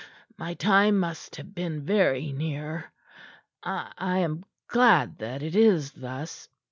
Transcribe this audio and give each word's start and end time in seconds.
My 0.35 0.55
time 0.55 0.97
must 0.97 1.35
have 1.35 1.53
been 1.53 1.85
very 1.85 2.31
near. 2.31 2.91
I 3.61 3.91
I 3.99 4.17
am 4.17 4.43
glad 4.67 5.19
that 5.19 5.43
it 5.43 5.55
is 5.55 5.91
thus. 5.91 6.49